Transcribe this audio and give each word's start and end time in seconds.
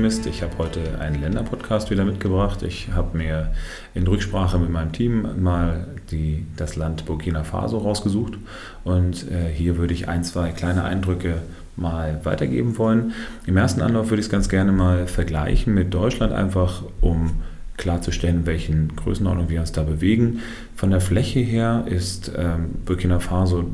Finanzoptimist. 0.00 0.26
Ich 0.26 0.42
habe 0.42 0.56
heute 0.58 0.80
einen 0.98 1.20
Länderpodcast 1.20 1.90
wieder 1.90 2.04
mitgebracht. 2.04 2.62
Ich 2.62 2.88
habe 2.92 3.16
mir 3.16 3.52
in 3.94 4.06
Rücksprache 4.06 4.58
mit 4.58 4.70
meinem 4.70 4.92
Team 4.92 5.42
mal 5.42 5.88
die, 6.10 6.46
das 6.56 6.76
Land 6.76 7.04
Burkina 7.04 7.44
Faso 7.44 7.78
rausgesucht 7.78 8.38
und 8.84 9.30
äh, 9.30 9.50
hier 9.52 9.76
würde 9.76 9.92
ich 9.92 10.08
ein, 10.08 10.24
zwei 10.24 10.50
kleine 10.52 10.84
Eindrücke 10.84 11.42
mal 11.76 12.20
weitergeben 12.24 12.78
wollen. 12.78 13.12
Im 13.46 13.56
ersten 13.56 13.82
Anlauf 13.82 14.10
würde 14.10 14.20
ich 14.20 14.26
es 14.26 14.30
ganz 14.30 14.48
gerne 14.48 14.72
mal 14.72 15.06
vergleichen 15.06 15.74
mit 15.74 15.92
Deutschland, 15.92 16.32
einfach 16.32 16.82
um 17.00 17.42
klarzustellen, 17.76 18.40
in 18.40 18.46
welchen 18.46 18.96
Größenordnungen 18.96 19.50
wir 19.50 19.60
uns 19.60 19.72
da 19.72 19.82
bewegen. 19.82 20.40
Von 20.76 20.90
der 20.90 21.00
Fläche 21.00 21.40
her 21.40 21.84
ist 21.86 22.32
ähm, 22.36 22.70
Burkina 22.84 23.20
Faso 23.20 23.64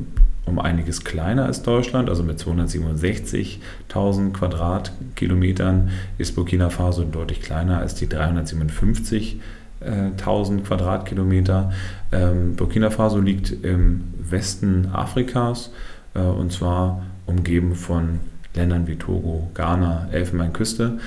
um 0.47 0.59
einiges 0.59 1.03
kleiner 1.03 1.45
als 1.45 1.61
Deutschland, 1.61 2.09
also 2.09 2.23
mit 2.23 2.39
267.000 2.39 4.33
Quadratkilometern 4.33 5.89
ist 6.17 6.35
Burkina 6.35 6.69
Faso 6.69 7.03
deutlich 7.03 7.41
kleiner 7.41 7.79
als 7.79 7.95
die 7.95 8.07
357.000 8.07 10.63
Quadratkilometer. 10.63 11.71
Ähm, 12.11 12.55
Burkina 12.55 12.89
Faso 12.89 13.19
liegt 13.19 13.51
im 13.63 14.05
Westen 14.17 14.89
Afrikas 14.93 15.71
äh, 16.13 16.19
und 16.19 16.51
zwar 16.51 17.03
umgeben 17.25 17.75
von 17.75 18.19
Ländern 18.55 18.87
wie 18.87 18.95
Togo, 18.95 19.51
Ghana, 19.53 20.07
Elfenbeinküste 20.11 20.99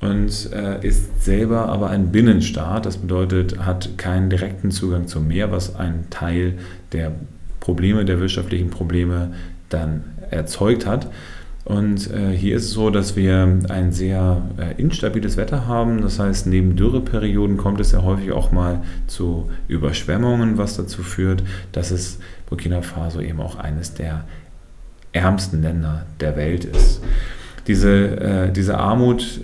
und 0.00 0.52
äh, 0.52 0.86
ist 0.86 1.24
selber 1.24 1.68
aber 1.68 1.90
ein 1.90 2.12
Binnenstaat. 2.12 2.86
Das 2.86 2.98
bedeutet, 2.98 3.64
hat 3.64 3.98
keinen 3.98 4.30
direkten 4.30 4.70
Zugang 4.70 5.06
zum 5.06 5.28
Meer, 5.28 5.52
was 5.52 5.76
ein 5.76 6.06
Teil 6.10 6.54
der 6.92 7.12
Probleme, 7.66 8.04
der 8.04 8.20
wirtschaftlichen 8.20 8.70
Probleme 8.70 9.32
dann 9.70 10.04
erzeugt 10.30 10.86
hat. 10.86 11.10
Und 11.64 12.08
äh, 12.12 12.30
hier 12.30 12.54
ist 12.54 12.66
es 12.66 12.70
so, 12.70 12.90
dass 12.90 13.16
wir 13.16 13.58
ein 13.70 13.90
sehr 13.90 14.40
äh, 14.56 14.80
instabiles 14.80 15.36
Wetter 15.36 15.66
haben. 15.66 16.00
Das 16.00 16.20
heißt, 16.20 16.46
neben 16.46 16.76
Dürreperioden 16.76 17.56
kommt 17.56 17.80
es 17.80 17.90
ja 17.90 18.04
häufig 18.04 18.30
auch 18.30 18.52
mal 18.52 18.84
zu 19.08 19.50
Überschwemmungen, 19.66 20.58
was 20.58 20.76
dazu 20.76 21.02
führt, 21.02 21.42
dass 21.72 21.90
es 21.90 22.20
Burkina 22.48 22.82
Faso 22.82 23.20
eben 23.20 23.40
auch 23.40 23.56
eines 23.56 23.94
der 23.94 24.26
ärmsten 25.12 25.60
Länder 25.60 26.06
der 26.20 26.36
Welt 26.36 26.66
ist. 26.66 27.02
Diese, 27.66 27.90
äh, 27.90 28.52
diese 28.52 28.78
Armut 28.78 29.40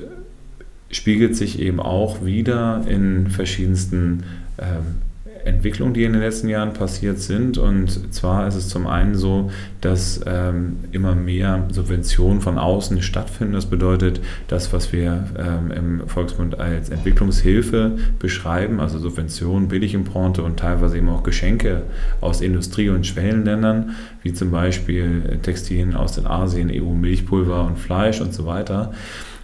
spiegelt 0.92 1.34
sich 1.34 1.58
eben 1.58 1.80
auch 1.80 2.24
wieder 2.24 2.84
in 2.86 3.30
verschiedensten 3.30 4.22
ähm, 4.60 5.02
Entwicklungen, 5.44 5.94
die 5.94 6.04
in 6.04 6.12
den 6.12 6.22
letzten 6.22 6.48
Jahren 6.48 6.72
passiert 6.72 7.18
sind. 7.18 7.58
Und 7.58 8.14
zwar 8.14 8.46
ist 8.46 8.54
es 8.54 8.68
zum 8.68 8.86
einen 8.86 9.14
so, 9.14 9.50
dass 9.80 10.20
ähm, 10.26 10.78
immer 10.92 11.14
mehr 11.14 11.68
Subventionen 11.70 12.40
von 12.40 12.58
außen 12.58 13.02
stattfinden. 13.02 13.54
Das 13.54 13.66
bedeutet, 13.66 14.20
das, 14.48 14.72
was 14.72 14.92
wir 14.92 15.24
ähm, 15.38 15.70
im 15.70 16.08
Volksmund 16.08 16.58
als 16.58 16.90
Entwicklungshilfe 16.90 17.98
beschreiben, 18.18 18.80
also 18.80 18.98
Subventionen, 18.98 19.68
Billigimporte 19.68 20.42
und 20.42 20.58
teilweise 20.58 20.98
eben 20.98 21.08
auch 21.08 21.22
Geschenke 21.22 21.82
aus 22.20 22.40
Industrie- 22.40 22.90
und 22.90 23.06
Schwellenländern, 23.06 23.96
wie 24.22 24.32
zum 24.32 24.50
Beispiel 24.50 25.38
Textilien 25.42 25.94
aus 25.94 26.14
den 26.14 26.26
Asien, 26.26 26.70
EU-Milchpulver 26.70 27.64
und 27.66 27.78
Fleisch 27.78 28.20
und 28.20 28.32
so 28.34 28.46
weiter 28.46 28.92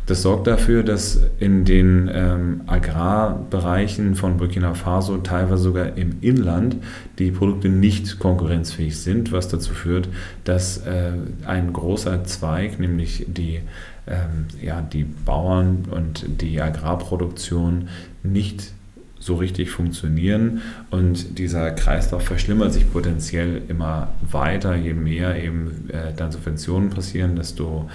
das 0.08 0.22
sorgt 0.22 0.46
dafür, 0.46 0.82
dass 0.82 1.20
in 1.38 1.66
den 1.66 2.10
ähm, 2.10 2.62
Agrarbereichen 2.66 4.14
von 4.14 4.38
Burkina 4.38 4.72
Faso 4.72 5.18
teilweise 5.18 5.62
sogar 5.62 5.98
im 5.98 6.16
Inland 6.22 6.76
die 7.18 7.30
Produkte 7.30 7.68
nicht 7.68 8.18
konkurrenzfähig 8.18 8.98
sind, 8.98 9.32
was 9.32 9.48
dazu 9.48 9.74
führt, 9.74 10.08
dass 10.44 10.78
äh, 10.78 11.12
ein 11.44 11.74
großer 11.74 12.24
Zweig, 12.24 12.80
nämlich 12.80 13.26
die, 13.28 13.60
ähm, 14.06 14.46
ja, 14.62 14.80
die 14.80 15.04
Bauern 15.04 15.84
und 15.90 16.24
die 16.40 16.58
Agrarproduktion, 16.58 17.88
nicht 18.22 18.72
so 19.18 19.34
richtig 19.34 19.70
funktionieren. 19.70 20.62
Und 20.90 21.38
dieser 21.38 21.70
Kreislauf 21.72 22.22
verschlimmert 22.22 22.72
sich 22.72 22.90
potenziell 22.90 23.60
immer 23.68 24.14
weiter, 24.22 24.74
je 24.74 24.94
mehr 24.94 25.36
eben 25.36 25.90
äh, 25.90 26.14
dann 26.16 26.32
Subventionen 26.32 26.88
passieren, 26.88 27.36
desto 27.36 27.90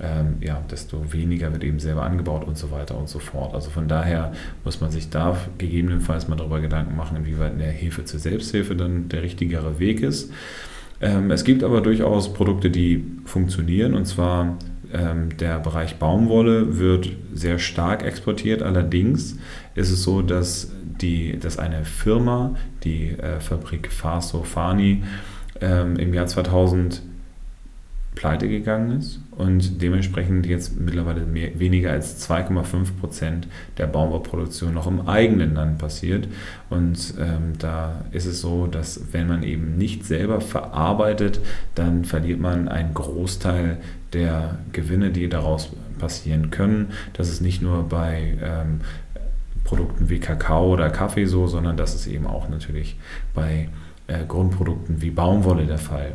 ähm, 0.00 0.36
ja, 0.40 0.62
desto 0.70 1.12
weniger 1.12 1.52
wird 1.52 1.64
eben 1.64 1.78
selber 1.78 2.02
angebaut 2.02 2.46
und 2.46 2.58
so 2.58 2.70
weiter 2.70 2.96
und 2.98 3.08
so 3.08 3.18
fort. 3.18 3.54
Also 3.54 3.70
von 3.70 3.88
daher 3.88 4.32
muss 4.64 4.80
man 4.80 4.90
sich 4.90 5.10
da 5.10 5.36
gegebenenfalls 5.58 6.28
mal 6.28 6.36
darüber 6.36 6.60
Gedanken 6.60 6.96
machen, 6.96 7.16
inwieweit 7.16 7.52
eine 7.52 7.64
Hilfe 7.64 8.04
zur 8.04 8.20
Selbsthilfe 8.20 8.76
dann 8.76 9.08
der 9.08 9.22
richtigere 9.22 9.78
Weg 9.78 10.02
ist. 10.02 10.30
Ähm, 11.00 11.30
es 11.30 11.44
gibt 11.44 11.62
aber 11.62 11.80
durchaus 11.80 12.32
Produkte, 12.32 12.70
die 12.70 13.04
funktionieren 13.24 13.94
und 13.94 14.06
zwar 14.06 14.58
ähm, 14.92 15.36
der 15.38 15.58
Bereich 15.58 15.96
Baumwolle 15.96 16.78
wird 16.78 17.10
sehr 17.34 17.58
stark 17.58 18.04
exportiert. 18.04 18.62
Allerdings 18.62 19.36
ist 19.74 19.90
es 19.90 20.02
so, 20.02 20.22
dass, 20.22 20.70
die, 21.00 21.38
dass 21.38 21.58
eine 21.58 21.84
Firma, 21.84 22.54
die 22.84 23.10
äh, 23.10 23.40
Fabrik 23.40 23.90
Faso 23.90 24.42
Fani, 24.42 25.02
ähm, 25.60 25.96
im 25.96 26.14
Jahr 26.14 26.26
2000 26.26 27.02
pleite 28.16 28.48
gegangen 28.48 28.98
ist 28.98 29.20
und 29.30 29.82
dementsprechend 29.82 30.46
jetzt 30.46 30.80
mittlerweile 30.80 31.26
mehr, 31.26 31.60
weniger 31.60 31.92
als 31.92 32.28
2,5 32.28 32.98
Prozent 32.98 33.46
der 33.76 33.86
Baumwollproduktion 33.86 34.74
noch 34.74 34.86
im 34.86 35.06
eigenen 35.06 35.54
Land 35.54 35.78
passiert. 35.78 36.26
Und 36.70 37.14
ähm, 37.20 37.52
da 37.58 38.06
ist 38.10 38.24
es 38.24 38.40
so, 38.40 38.66
dass 38.66 39.12
wenn 39.12 39.28
man 39.28 39.42
eben 39.42 39.76
nicht 39.76 40.04
selber 40.04 40.40
verarbeitet, 40.40 41.40
dann 41.74 42.04
verliert 42.06 42.40
man 42.40 42.68
einen 42.68 42.94
Großteil 42.94 43.76
der 44.14 44.58
Gewinne, 44.72 45.10
die 45.10 45.28
daraus 45.28 45.68
passieren 45.98 46.50
können. 46.50 46.92
Das 47.12 47.28
ist 47.28 47.42
nicht 47.42 47.60
nur 47.60 47.86
bei 47.86 48.38
ähm, 48.42 48.80
Produkten 49.64 50.08
wie 50.08 50.20
Kakao 50.20 50.72
oder 50.72 50.88
Kaffee 50.88 51.26
so, 51.26 51.46
sondern 51.46 51.76
das 51.76 51.94
ist 51.94 52.06
eben 52.06 52.26
auch 52.26 52.48
natürlich 52.48 52.96
bei 53.34 53.68
Grundprodukten 54.28 55.02
wie 55.02 55.10
Baumwolle 55.10 55.66
der 55.66 55.78
Fall. 55.78 56.14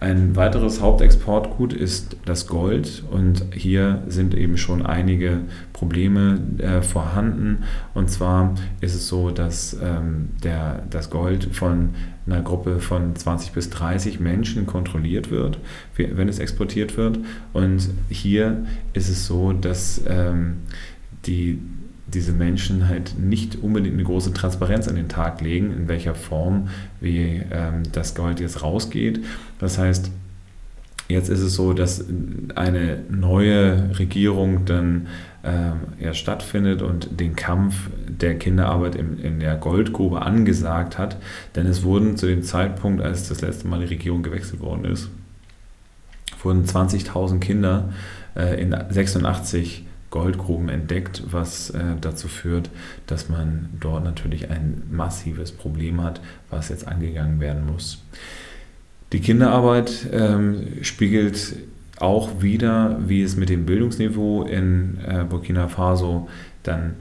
Ein 0.00 0.36
weiteres 0.36 0.80
Hauptexportgut 0.80 1.72
ist 1.72 2.16
das 2.24 2.46
Gold 2.46 3.02
und 3.10 3.44
hier 3.52 4.02
sind 4.06 4.34
eben 4.34 4.56
schon 4.56 4.84
einige 4.84 5.40
Probleme 5.72 6.40
äh, 6.58 6.82
vorhanden. 6.82 7.64
Und 7.94 8.10
zwar 8.10 8.54
ist 8.80 8.94
es 8.94 9.08
so, 9.08 9.30
dass 9.30 9.76
ähm, 9.82 10.30
der, 10.42 10.82
das 10.90 11.10
Gold 11.10 11.48
von 11.52 11.90
einer 12.26 12.42
Gruppe 12.42 12.80
von 12.80 13.14
20 13.14 13.52
bis 13.52 13.70
30 13.70 14.18
Menschen 14.20 14.66
kontrolliert 14.66 15.30
wird, 15.30 15.58
wenn 15.96 16.28
es 16.28 16.38
exportiert 16.38 16.96
wird. 16.96 17.18
Und 17.52 17.90
hier 18.08 18.64
ist 18.92 19.08
es 19.08 19.26
so, 19.26 19.52
dass 19.52 20.02
ähm, 20.08 20.58
die 21.26 21.58
diese 22.06 22.32
Menschen 22.32 22.88
halt 22.88 23.18
nicht 23.18 23.56
unbedingt 23.62 23.94
eine 23.94 24.04
große 24.04 24.32
Transparenz 24.32 24.86
an 24.88 24.94
den 24.94 25.08
Tag 25.08 25.40
legen, 25.40 25.72
in 25.72 25.88
welcher 25.88 26.14
Form 26.14 26.68
wie 27.00 27.42
ähm, 27.50 27.82
das 27.92 28.14
Gold 28.14 28.38
jetzt 28.40 28.62
rausgeht. 28.62 29.24
Das 29.58 29.78
heißt, 29.78 30.10
jetzt 31.08 31.28
ist 31.28 31.40
es 31.40 31.54
so, 31.54 31.72
dass 31.72 32.04
eine 32.54 33.00
neue 33.10 33.98
Regierung 33.98 34.64
dann 34.66 35.08
ähm, 35.42 35.80
ja, 35.98 36.14
stattfindet 36.14 36.82
und 36.82 37.20
den 37.20 37.34
Kampf 37.34 37.74
der 38.08 38.38
Kinderarbeit 38.38 38.94
in, 38.94 39.18
in 39.18 39.40
der 39.40 39.56
Goldgrube 39.56 40.22
angesagt 40.22 40.98
hat. 40.98 41.16
Denn 41.56 41.66
es 41.66 41.82
wurden 41.82 42.16
zu 42.16 42.26
dem 42.26 42.42
Zeitpunkt, 42.42 43.02
als 43.02 43.28
das 43.28 43.40
letzte 43.40 43.66
Mal 43.66 43.80
die 43.80 43.86
Regierung 43.86 44.22
gewechselt 44.22 44.60
worden 44.60 44.84
ist, 44.84 45.08
wurden 46.42 46.64
20.000 46.64 47.40
Kinder 47.40 47.90
äh, 48.36 48.60
in 48.60 48.76
86 48.90 49.84
Goldgruben 50.10 50.68
entdeckt, 50.68 51.22
was 51.30 51.70
äh, 51.70 51.80
dazu 52.00 52.28
führt, 52.28 52.70
dass 53.06 53.28
man 53.28 53.68
dort 53.80 54.04
natürlich 54.04 54.50
ein 54.50 54.82
massives 54.90 55.52
Problem 55.52 56.02
hat, 56.02 56.20
was 56.50 56.68
jetzt 56.68 56.86
angegangen 56.86 57.40
werden 57.40 57.66
muss. 57.66 58.02
Die 59.12 59.20
Kinderarbeit 59.20 60.08
ähm, 60.12 60.82
spiegelt 60.82 61.56
auch 61.98 62.42
wieder, 62.42 62.98
wie 63.06 63.22
es 63.22 63.36
mit 63.36 63.48
dem 63.48 63.66
Bildungsniveau 63.66 64.44
in 64.44 64.98
äh, 65.06 65.24
Burkina 65.24 65.68
Faso 65.68 66.28
dann 66.62 66.94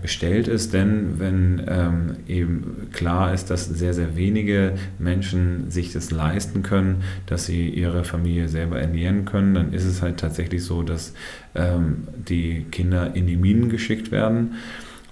bestellt 0.00 0.48
ist, 0.48 0.72
denn 0.72 1.18
wenn 1.18 1.62
ähm, 1.68 2.16
eben 2.26 2.88
klar 2.92 3.32
ist, 3.34 3.50
dass 3.50 3.66
sehr, 3.66 3.94
sehr 3.94 4.16
wenige 4.16 4.74
Menschen 4.98 5.70
sich 5.70 5.92
das 5.92 6.10
leisten 6.10 6.62
können, 6.62 7.02
dass 7.26 7.46
sie 7.46 7.68
ihre 7.68 8.04
Familie 8.04 8.48
selber 8.48 8.80
ernähren 8.80 9.24
können, 9.24 9.54
dann 9.54 9.72
ist 9.72 9.84
es 9.84 10.02
halt 10.02 10.18
tatsächlich 10.18 10.64
so, 10.64 10.82
dass 10.82 11.14
ähm, 11.54 12.08
die 12.28 12.66
Kinder 12.70 13.14
in 13.14 13.26
die 13.26 13.36
Minen 13.36 13.68
geschickt 13.68 14.10
werden 14.10 14.54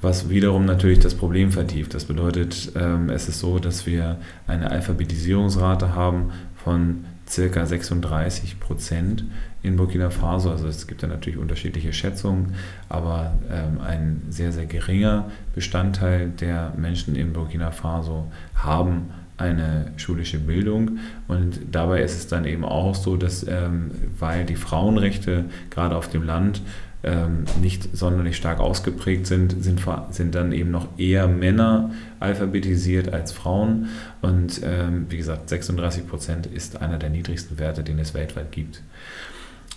was 0.01 0.29
wiederum 0.29 0.65
natürlich 0.65 1.01
das 1.01 1.15
Problem 1.15 1.51
vertieft. 1.51 1.95
Das 1.95 2.05
bedeutet, 2.05 2.73
ähm, 2.77 3.11
es 3.11 3.29
ist 3.29 3.41
so, 3.41 3.59
dass 3.59 3.87
wir 3.87 4.19
eine 4.47 4.71
Alphabetisierungsrate 4.71 5.95
haben 5.95 6.31
von 6.63 7.05
circa 7.29 7.67
36 7.67 8.61
Prozent 8.61 9.25
in 9.63 9.77
Burkina 9.77 10.11
Faso. 10.11 10.51
Also 10.51 10.69
es 10.69 10.87
gibt 10.87 11.03
ja 11.03 11.09
natürlich 11.09 11.39
unterschiedliche 11.39 11.93
Schätzungen, 11.93 12.55
aber 12.89 13.35
ähm, 13.51 13.81
ein 13.81 14.23
sehr, 14.29 14.53
sehr 14.53 14.67
geringer 14.67 15.31
Bestandteil 15.55 16.31
der 16.31 16.73
Menschen 16.77 17.17
in 17.17 17.33
Burkina 17.33 17.71
Faso 17.71 18.31
haben 18.55 19.11
eine 19.37 19.93
schulische 19.97 20.39
Bildung. 20.39 20.99
Und 21.29 21.61
dabei 21.71 22.03
ist 22.03 22.19
es 22.19 22.27
dann 22.27 22.45
eben 22.45 22.65
auch 22.65 22.95
so, 22.95 23.17
dass, 23.17 23.47
ähm, 23.47 23.91
weil 24.19 24.45
die 24.45 24.57
Frauenrechte 24.57 25.45
gerade 25.71 25.97
auf 25.97 26.09
dem 26.09 26.25
Land 26.25 26.61
ähm, 27.05 27.45
nicht 27.63 27.97
sonderlich 27.97 28.37
stark 28.37 28.59
ausgeprägt 28.59 29.27
sind, 29.27 29.63
sind, 29.63 29.81
sind 30.11 30.35
dann 30.35 30.51
eben 30.51 30.73
noch 30.73 30.99
eher 30.99 31.29
Männer 31.29 31.93
alphabetisiert 32.19 33.13
als 33.13 33.31
Frauen. 33.31 33.89
Und 34.21 34.61
ähm, 34.65 35.07
wie 35.09 35.17
gesagt, 35.17 35.49
36 35.49 36.09
Prozent 36.09 36.47
ist 36.47 36.83
einer 36.83 36.99
der 36.99 37.11
niedrigsten 37.11 37.59
Werte, 37.59 37.85
den 37.85 38.01
es 38.01 38.15
weltweit 38.15 38.51
gibt. 38.51 38.83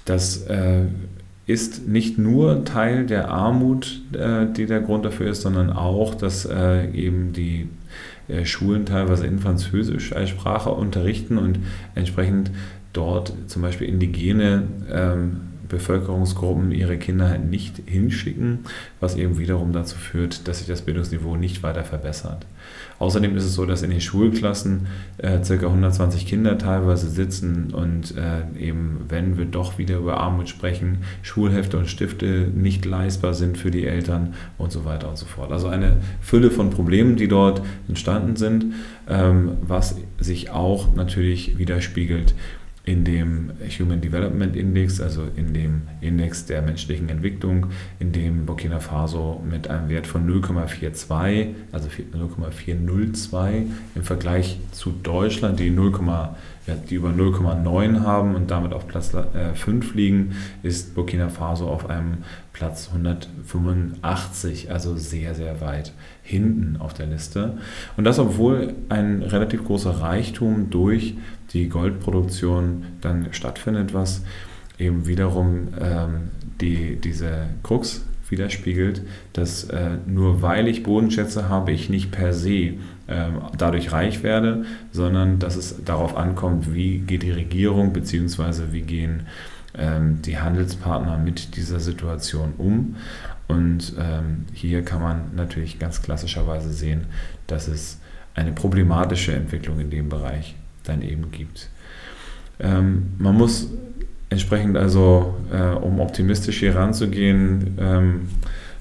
Das 0.06 0.44
äh, 0.48 0.86
ist 1.48 1.88
nicht 1.88 2.18
nur 2.18 2.65
Teil 2.65 3.06
der 3.06 3.30
Armut, 3.30 4.01
äh, 4.13 4.45
die 4.45 4.65
der 4.65 4.81
Grund 4.81 5.06
dafür 5.06 5.31
ist, 5.31 5.42
sondern 5.42 5.69
auch, 5.69 6.15
dass 6.15 6.45
äh, 6.45 6.89
eben 6.92 7.33
die 7.33 7.68
äh, 8.27 8.45
Schulen 8.45 8.86
teilweise 8.86 9.27
in 9.27 9.39
Französisch 9.39 10.13
als 10.13 10.30
Sprache 10.30 10.69
unterrichten 10.69 11.38
und 11.38 11.59
entsprechend 11.95 12.51
dort 12.94 13.33
zum 13.48 13.62
Beispiel 13.62 13.88
indigene 13.88 14.63
ähm, 14.92 15.42
Bevölkerungsgruppen 15.71 16.71
ihre 16.71 16.97
Kinder 16.97 17.38
nicht 17.38 17.81
hinschicken, 17.85 18.59
was 19.00 19.15
eben 19.15 19.38
wiederum 19.39 19.71
dazu 19.71 19.97
führt, 19.97 20.47
dass 20.47 20.59
sich 20.59 20.68
das 20.68 20.81
Bildungsniveau 20.81 21.38
nicht 21.38 21.63
weiter 21.63 21.83
verbessert. 21.83 22.45
Außerdem 23.00 23.35
ist 23.35 23.45
es 23.45 23.56
so, 23.56 23.65
dass 23.65 23.81
in 23.81 23.89
den 23.89 24.01
Schulklassen 24.01 24.88
äh, 25.18 25.39
ca. 25.39 25.53
120 25.53 26.27
Kinder 26.27 26.57
teilweise 26.57 27.09
sitzen 27.09 27.73
und 27.73 28.15
äh, 28.15 28.41
eben, 28.59 29.06
wenn 29.09 29.38
wir 29.38 29.45
doch 29.45 29.79
wieder 29.79 29.97
über 29.97 30.18
Armut 30.18 30.50
sprechen, 30.50 31.00
Schulhefte 31.23 31.77
und 31.77 31.89
Stifte 31.89 32.51
nicht 32.53 32.85
leistbar 32.85 33.33
sind 33.33 33.57
für 33.57 33.71
die 33.71 33.88
Eltern 33.88 34.35
und 34.59 34.71
so 34.71 34.85
weiter 34.85 35.09
und 35.09 35.18
so 35.18 35.25
fort. 35.25 35.51
Also 35.51 35.68
eine 35.68 35.97
Fülle 36.21 36.51
von 36.51 36.69
Problemen, 36.69 37.15
die 37.15 37.27
dort 37.27 37.63
entstanden 37.88 38.35
sind, 38.35 38.65
ähm, 39.09 39.53
was 39.62 39.95
sich 40.19 40.51
auch 40.51 40.94
natürlich 40.94 41.57
widerspiegelt 41.57 42.35
in 42.83 43.04
dem 43.04 43.51
Human 43.80 44.01
Development 44.01 44.56
Index, 44.56 45.00
also 45.00 45.28
in 45.36 45.54
dem 45.54 45.83
Index 46.01 46.45
der 46.48 46.63
menschlichen 46.63 47.10
Entwicklung, 47.10 47.68
in 48.00 48.12
dem 48.12 48.48
Burkina 48.48 48.80
Faso 48.80 49.42
mit 49.48 49.69
einem 49.69 49.88
Wert 49.89 50.07
von 50.07 50.28
0,42, 50.28 51.54
also 51.72 51.89
0,402 51.89 53.66
im 53.94 54.04
Vergleich 54.04 54.57
zu 54.72 54.92
Deutschland, 54.92 55.60
die 55.60 55.69
0, 55.69 55.92
die 56.89 56.95
über 56.95 57.10
0,9 57.10 58.01
haben 58.01 58.33
und 58.33 58.50
damit 58.50 58.74
auf 58.74 58.88
Platz 58.88 59.12
5 59.54 59.68
äh, 59.94 59.98
liegen, 59.98 60.36
ist 60.63 60.95
Burkina 60.95 61.30
Faso 61.30 61.68
auf 61.68 61.88
einem 61.88 62.18
Platz 62.51 62.89
185, 62.92 64.72
also 64.72 64.98
sehr, 64.98 65.36
sehr 65.36 65.62
weit 65.62 65.94
hinten 66.23 66.77
auf 66.79 66.94
der 66.94 67.07
Liste. 67.07 67.57
Und 67.97 68.03
das, 68.03 68.19
obwohl 68.19 68.73
ein 68.89 69.23
relativ 69.23 69.65
großer 69.65 69.91
Reichtum 69.91 70.69
durch 70.69 71.15
die 71.53 71.68
Goldproduktion 71.68 72.85
dann 73.01 73.27
stattfindet, 73.31 73.94
was 73.94 74.23
eben 74.77 75.07
wiederum 75.07 75.69
ähm, 75.79 76.29
die, 76.59 76.95
diese 76.95 77.47
Krux 77.63 78.06
widerspiegelt, 78.29 79.01
dass 79.33 79.65
äh, 79.65 79.97
nur 80.07 80.41
weil 80.41 80.68
ich 80.68 80.83
Bodenschätze 80.83 81.50
habe, 81.50 81.73
ich 81.73 81.89
nicht 81.89 82.12
per 82.12 82.33
se 82.33 82.50
äh, 82.51 82.75
dadurch 83.57 83.91
reich 83.91 84.23
werde, 84.23 84.65
sondern 84.91 85.38
dass 85.39 85.57
es 85.57 85.83
darauf 85.83 86.15
ankommt, 86.15 86.73
wie 86.73 87.00
geht 87.00 87.23
die 87.23 87.31
Regierung 87.31 87.91
bzw. 87.91 88.71
wie 88.71 88.81
gehen 88.81 89.23
ähm, 89.77 90.21
die 90.21 90.38
Handelspartner 90.38 91.18
mit 91.18 91.56
dieser 91.56 91.79
Situation 91.79 92.53
um. 92.57 92.95
Und 93.47 93.94
ähm, 94.00 94.45
hier 94.53 94.83
kann 94.83 95.01
man 95.01 95.35
natürlich 95.35 95.79
ganz 95.79 96.01
klassischerweise 96.01 96.71
sehen, 96.71 97.06
dass 97.47 97.68
es 97.68 98.00
eine 98.33 98.51
problematische 98.51 99.33
Entwicklung 99.33 99.79
in 99.79 99.89
dem 99.89 100.09
Bereich 100.09 100.56
dann 100.83 101.01
eben 101.01 101.31
gibt. 101.31 101.69
Ähm, 102.59 103.13
man 103.18 103.35
muss 103.35 103.69
entsprechend 104.29 104.77
also, 104.77 105.35
äh, 105.51 105.75
um 105.75 106.00
optimistisch 106.00 106.59
hier 106.59 106.75
ranzugehen, 106.75 107.77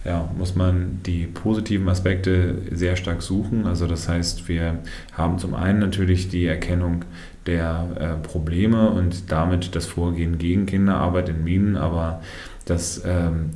ja, 0.05 0.31
muss 0.37 0.57
man 0.57 1.01
die 1.05 1.27
positiven 1.27 1.89
Aspekte 1.89 2.57
sehr 2.71 2.97
stark 2.97 3.23
suchen. 3.23 3.67
Also 3.67 3.87
das 3.87 4.09
heißt, 4.09 4.49
wir 4.49 4.79
haben 5.13 5.39
zum 5.39 5.55
einen 5.55 5.79
natürlich 5.79 6.29
die 6.29 6.47
Erkennung 6.47 7.05
der 7.51 7.89
äh, 7.99 8.27
Probleme 8.27 8.91
und 8.91 9.33
damit 9.33 9.75
das 9.75 9.87
Vorgehen 9.87 10.39
gegen 10.39 10.67
Kinderarbeit 10.67 11.29
in 11.29 11.43
Minen, 11.43 11.77
aber 11.77 12.23
das 12.65 13.03
ähm, 13.05 13.51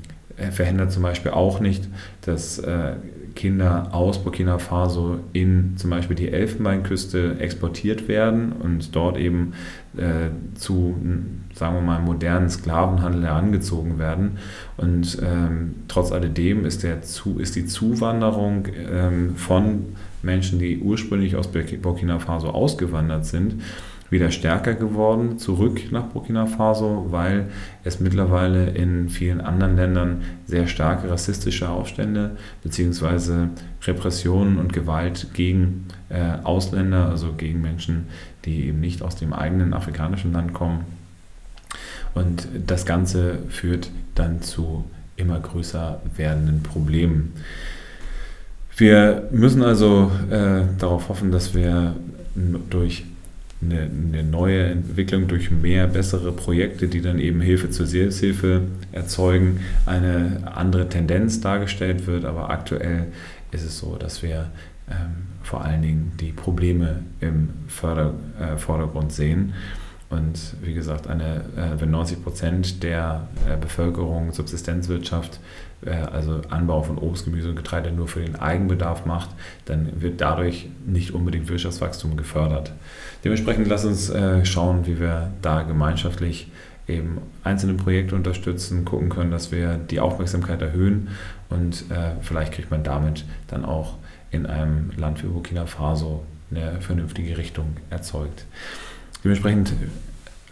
verhindert 0.51 0.91
zum 0.91 1.05
Beispiel 1.05 1.31
auch 1.31 1.61
nicht, 1.61 1.89
dass 2.23 2.59
äh, 2.59 2.97
Kinder 3.35 3.89
aus 3.93 4.23
Burkina 4.23 4.59
Faso 4.59 5.19
in 5.33 5.77
zum 5.77 5.91
Beispiel 5.91 6.17
die 6.17 6.31
Elfenbeinküste 6.31 7.37
exportiert 7.39 8.09
werden 8.09 8.53
und 8.53 8.95
dort 8.95 9.17
eben 9.17 9.55
äh, 9.97 10.31
zu, 10.55 10.97
sagen 11.55 11.75
wir 11.75 11.83
mal, 11.83 12.01
modernen 12.01 12.49
Sklavenhandel 12.49 13.25
herangezogen 13.25 13.99
werden. 13.99 14.39
Und 14.77 15.19
ähm, 15.23 15.75
trotz 15.89 16.13
alledem 16.13 16.65
ist, 16.65 16.83
der 16.83 17.03
zu, 17.03 17.39
ist 17.39 17.57
die 17.57 17.67
Zuwanderung 17.67 18.67
ähm, 18.91 19.37
von 19.37 19.87
Menschen, 20.23 20.59
die 20.59 20.79
ursprünglich 20.79 21.37
aus 21.37 21.49
Burkina 21.49 22.19
Faso 22.19 22.49
ausgewandert 22.49 23.27
sind, 23.27 23.63
wieder 24.15 24.31
stärker 24.31 24.75
geworden, 24.75 25.39
zurück 25.39 25.91
nach 25.91 26.05
Burkina 26.05 26.47
Faso, 26.47 27.09
weil 27.11 27.47
es 27.83 28.01
mittlerweile 28.01 28.71
in 28.71 29.11
vielen 29.11 29.41
anderen 29.41 29.77
Ländern 29.77 30.23
sehr 30.47 30.69
starke 30.69 31.11
rassistische 31.11 31.69
Aufstände 31.69 32.37
bzw. 32.63 33.49
Repressionen 33.83 34.57
und 34.59 34.73
Gewalt 34.73 35.35
gegen 35.35 35.89
äh, 36.09 36.43
Ausländer, 36.45 37.11
also 37.11 37.33
gegen 37.33 37.61
Menschen, 37.61 38.07
die 38.45 38.69
eben 38.69 38.81
nicht 38.81 39.03
aus 39.03 39.17
dem 39.17 39.33
eigenen 39.33 39.75
afrikanischen 39.75 40.33
Land 40.33 40.55
kommen. 40.55 40.85
Und 42.15 42.49
das 42.67 42.87
Ganze 42.87 43.41
führt 43.49 43.91
dann 44.15 44.41
zu 44.41 44.85
immer 45.17 45.41
größer 45.41 46.01
werdenden 46.17 46.63
Problemen. 46.63 47.33
Wir 48.77 49.29
müssen 49.33 49.63
also 49.63 50.11
äh, 50.31 50.63
darauf 50.79 51.09
hoffen, 51.09 51.33
dass 51.33 51.55
wir 51.55 51.97
durch 52.71 53.05
eine, 53.65 53.91
eine, 54.13 54.23
neue 54.23 54.65
Entwicklung 54.65 55.29
durch 55.29 55.51
mehr 55.51 55.87
bessere 55.87 56.33
Projekte, 56.33 56.89
die 56.89 57.01
dann 57.01 57.19
eben 57.19 57.41
Hilfe 57.41 57.71
zur 57.71 57.87
Selbsthilfe 57.87 58.63
erzeugen, 58.93 59.61
eine 59.87 60.53
andere 60.55 60.89
Tendenz 60.89 61.41
dargestellt 61.41 62.07
wird. 62.07 62.25
Aber 62.25 62.51
aktuell 62.51 63.07
ist 63.53 63.65
es 63.65 63.79
so, 63.79 63.97
dass 63.97 64.23
wir 64.23 64.51
ähm, 64.91 65.27
vor 65.43 65.65
allen 65.65 65.83
Dingen 65.83 66.13
die 66.21 66.33
Probleme 66.33 67.01
im 67.21 67.51
Förder, 67.69 68.15
äh, 68.41 68.57
Vordergrund 68.57 69.13
sehen. 69.13 69.55
Und 70.11 70.55
wie 70.63 70.75
gesagt, 70.75 71.07
eine, 71.07 71.45
äh, 71.57 71.81
wenn 71.81 71.91
90 71.91 72.23
Prozent 72.23 72.83
der 72.83 73.29
äh, 73.49 73.57
Bevölkerung 73.57 74.33
Subsistenzwirtschaft, 74.33 75.41
also 75.87 76.41
Anbau 76.51 76.83
von 76.83 76.99
Obst, 76.99 77.25
Gemüse 77.25 77.51
und 77.51 77.57
Getreide 77.57 77.93
nur 77.93 78.09
für 78.09 78.21
den 78.21 78.37
Eigenbedarf 78.37 79.07
macht, 79.07 79.31
dann 79.65 80.01
wird 80.01 80.21
dadurch 80.21 80.69
nicht 80.87 81.13
unbedingt 81.13 81.49
Wirtschaftswachstum 81.49 82.17
gefördert. 82.17 82.73
Dementsprechend 83.25 83.69
lass 83.69 83.85
uns 83.85 84.13
schauen, 84.45 84.87
wie 84.87 85.01
wir 85.01 85.31
da 85.43 85.63
gemeinschaftlich 85.63 86.51
eben 86.87 87.19
einzelne 87.43 87.75
Projekte 87.75 88.15
unterstützen, 88.15 88.85
gucken 88.85 89.09
können, 89.09 89.31
dass 89.31 89.53
wir 89.53 89.77
die 89.77 90.01
Aufmerksamkeit 90.01 90.61
erhöhen 90.63 91.09
und 91.51 91.85
vielleicht 92.21 92.53
kriegt 92.53 92.71
man 92.71 92.83
damit 92.83 93.25
dann 93.49 93.65
auch 93.65 93.95
in 94.31 94.47
einem 94.47 94.91
Land 94.97 95.23
wie 95.23 95.29
Burkina 95.29 95.67
Faso 95.67 96.25
eine 96.51 96.81
vernünftige 96.81 97.39
Richtung 97.39 97.77
erzeugt. 97.91 98.45
Dementsprechend 99.23 99.73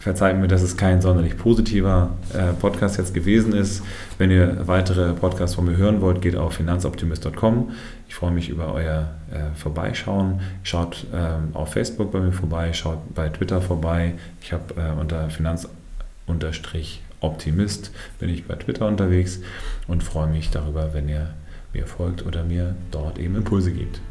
verzeiht 0.03 0.37
mir, 0.37 0.49
dass 0.49 0.61
es 0.61 0.75
kein 0.75 1.01
sonderlich 1.01 1.37
positiver 1.37 2.09
äh, 2.33 2.51
Podcast 2.51 2.97
jetzt 2.97 3.13
gewesen 3.13 3.53
ist. 3.53 3.81
Wenn 4.17 4.31
ihr 4.31 4.67
weitere 4.67 5.13
Podcasts 5.13 5.55
von 5.55 5.63
mir 5.63 5.77
hören 5.77 6.01
wollt, 6.01 6.21
geht 6.21 6.35
auf 6.35 6.55
finanzoptimist.com. 6.55 7.71
Ich 8.09 8.15
freue 8.15 8.31
mich 8.31 8.49
über 8.49 8.73
euer 8.73 9.11
äh, 9.31 9.55
Vorbeischauen. 9.55 10.41
Schaut 10.63 11.07
ähm, 11.13 11.55
auf 11.55 11.71
Facebook 11.71 12.11
bei 12.11 12.19
mir 12.19 12.33
vorbei, 12.33 12.73
schaut 12.73 13.15
bei 13.15 13.29
Twitter 13.29 13.61
vorbei. 13.61 14.15
Ich 14.41 14.51
habe 14.51 14.73
äh, 14.75 14.91
unter 14.99 15.29
Finanz-Optimist 15.29 17.91
bin 18.19 18.27
ich 18.27 18.45
bei 18.45 18.55
Twitter 18.55 18.89
unterwegs 18.89 19.39
und 19.87 20.03
freue 20.03 20.27
mich 20.27 20.49
darüber, 20.49 20.93
wenn 20.93 21.07
ihr 21.07 21.29
mir 21.71 21.87
folgt 21.87 22.25
oder 22.25 22.43
mir 22.43 22.75
dort 22.91 23.19
eben 23.19 23.37
Impulse 23.37 23.71
gibt. 23.71 24.01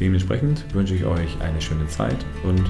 Dementsprechend 0.00 0.64
wünsche 0.74 0.96
ich 0.96 1.04
euch 1.04 1.40
eine 1.40 1.60
schöne 1.60 1.86
Zeit 1.86 2.26
und 2.42 2.64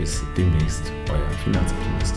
bis 0.00 0.22
demnächst, 0.34 0.90
euer 1.10 1.30
Finanzoptimist. 1.44 2.14